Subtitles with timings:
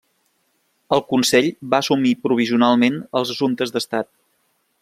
[0.97, 4.15] El Consell va assumir provisionalment els assumptes d'Estat.